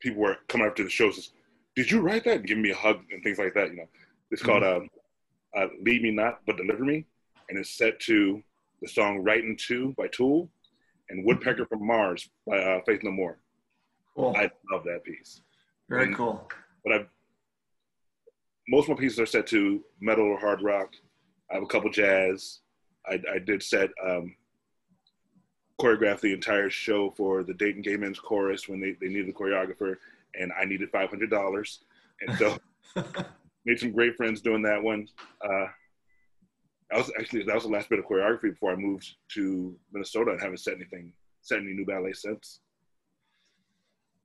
people 0.00 0.22
were 0.22 0.36
coming 0.48 0.66
up 0.66 0.76
to 0.76 0.84
the 0.84 0.90
shows. 0.90 1.16
Says, 1.16 1.30
Did 1.74 1.90
you 1.90 2.00
write 2.00 2.24
that? 2.24 2.38
And 2.38 2.46
giving 2.46 2.62
me 2.62 2.70
a 2.70 2.76
hug 2.76 3.00
and 3.10 3.22
things 3.22 3.38
like 3.38 3.54
that. 3.54 3.70
You 3.70 3.76
know, 3.76 3.88
it's 4.30 4.42
mm-hmm. 4.42 4.50
called 4.50 4.64
um, 4.64 4.88
uh, 5.56 5.68
"Lead 5.82 6.02
Me 6.02 6.10
Not 6.10 6.40
But 6.46 6.58
Deliver 6.58 6.84
Me," 6.84 7.06
and 7.48 7.58
it's 7.58 7.76
set 7.76 7.98
to 8.00 8.42
the 8.82 8.88
song 8.88 9.22
"Right 9.22 9.42
in 9.42 9.56
Two" 9.56 9.94
by 9.96 10.08
Tool 10.08 10.50
and 11.08 11.24
"Woodpecker 11.24 11.66
from 11.66 11.86
Mars" 11.86 12.28
by 12.46 12.58
uh, 12.58 12.80
Faith 12.84 13.00
No 13.02 13.10
More. 13.10 13.38
Cool. 14.14 14.34
I 14.36 14.50
love 14.72 14.84
that 14.84 15.04
piece. 15.04 15.42
Very 15.88 16.04
and, 16.06 16.16
cool. 16.16 16.48
But 16.84 16.92
I, 16.92 17.06
most 18.68 18.88
of 18.88 18.96
my 18.96 19.00
pieces 19.00 19.20
are 19.20 19.26
set 19.26 19.46
to 19.48 19.82
metal 20.00 20.24
or 20.24 20.38
hard 20.38 20.62
rock, 20.62 20.94
I 21.50 21.54
have 21.54 21.62
a 21.62 21.66
couple 21.66 21.90
jazz. 21.90 22.60
I, 23.06 23.20
I 23.32 23.38
did 23.38 23.62
set 23.62 23.90
um, 24.04 24.34
choreograph 25.80 26.20
the 26.20 26.32
entire 26.32 26.70
show 26.70 27.10
for 27.16 27.42
the 27.44 27.54
Dayton 27.54 27.82
Gay 27.82 27.96
Men's 27.96 28.18
Chorus 28.18 28.68
when 28.68 28.80
they, 28.80 28.96
they 29.00 29.08
needed 29.08 29.28
a 29.28 29.32
choreographer, 29.32 29.96
and 30.38 30.52
I 30.60 30.64
needed 30.64 30.90
five 30.90 31.10
hundred 31.10 31.30
dollars, 31.30 31.80
and 32.20 32.36
so 32.38 32.58
made 33.64 33.78
some 33.78 33.92
great 33.92 34.16
friends 34.16 34.40
doing 34.40 34.62
that 34.62 34.82
one. 34.82 35.06
Uh, 35.44 35.66
I 36.92 36.98
was 36.98 37.10
actually 37.18 37.44
that 37.44 37.54
was 37.54 37.64
the 37.64 37.70
last 37.70 37.88
bit 37.88 37.98
of 37.98 38.06
choreography 38.06 38.50
before 38.50 38.72
I 38.72 38.76
moved 38.76 39.16
to 39.34 39.76
Minnesota 39.92 40.32
and 40.32 40.40
haven't 40.40 40.58
set 40.58 40.74
anything 40.74 41.12
set 41.42 41.60
any 41.60 41.74
new 41.74 41.86
ballet 41.86 42.12
since. 42.12 42.60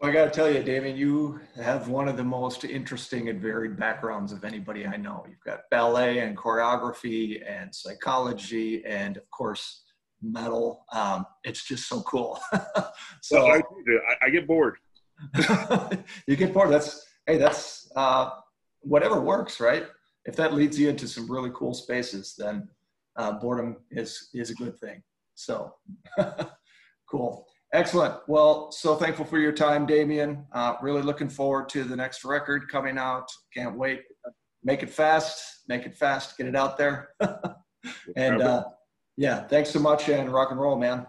Well, 0.01 0.09
I 0.09 0.13
got 0.15 0.25
to 0.25 0.31
tell 0.31 0.51
you, 0.51 0.63
David, 0.63 0.97
you 0.97 1.39
have 1.57 1.87
one 1.87 2.07
of 2.07 2.17
the 2.17 2.23
most 2.23 2.63
interesting 2.63 3.29
and 3.29 3.39
varied 3.39 3.77
backgrounds 3.77 4.31
of 4.31 4.43
anybody 4.43 4.87
I 4.87 4.97
know. 4.97 5.23
You've 5.29 5.43
got 5.45 5.69
ballet 5.69 6.19
and 6.19 6.35
choreography 6.35 7.47
and 7.47 7.73
psychology, 7.73 8.83
and 8.83 9.17
of 9.17 9.29
course, 9.29 9.83
metal. 10.19 10.85
Um, 10.91 11.27
it's 11.43 11.63
just 11.67 11.87
so 11.87 12.01
cool. 12.01 12.39
so 13.21 13.51
I, 13.51 13.61
I, 14.23 14.31
get 14.31 14.47
bored. 14.47 14.77
you 16.25 16.35
get 16.35 16.51
bored. 16.51 16.71
That's 16.71 17.05
hey, 17.27 17.37
that's 17.37 17.91
uh, 17.95 18.31
whatever 18.79 19.21
works, 19.21 19.59
right? 19.59 19.85
If 20.25 20.35
that 20.37 20.55
leads 20.55 20.79
you 20.79 20.89
into 20.89 21.07
some 21.07 21.31
really 21.31 21.51
cool 21.53 21.75
spaces, 21.75 22.33
then 22.35 22.67
uh, 23.17 23.33
boredom 23.33 23.77
is 23.91 24.29
is 24.33 24.49
a 24.49 24.55
good 24.55 24.79
thing. 24.79 25.03
So 25.35 25.75
cool. 27.07 27.50
Excellent. 27.73 28.15
Well, 28.27 28.69
so 28.71 28.95
thankful 28.95 29.23
for 29.23 29.39
your 29.39 29.53
time, 29.53 29.85
Damien. 29.85 30.45
Uh, 30.51 30.75
really 30.81 31.01
looking 31.01 31.29
forward 31.29 31.69
to 31.69 31.85
the 31.85 31.95
next 31.95 32.25
record 32.25 32.67
coming 32.69 32.97
out. 32.97 33.31
Can't 33.53 33.77
wait. 33.77 34.01
Make 34.61 34.83
it 34.83 34.89
fast. 34.89 35.61
Make 35.69 35.85
it 35.85 35.95
fast. 35.95 36.37
Get 36.37 36.47
it 36.47 36.55
out 36.55 36.77
there. 36.77 37.09
and 38.17 38.41
uh, 38.41 38.65
yeah, 39.15 39.47
thanks 39.47 39.69
so 39.69 39.79
much 39.79 40.09
and 40.09 40.31
rock 40.31 40.51
and 40.51 40.59
roll, 40.59 40.77
man. 40.77 41.07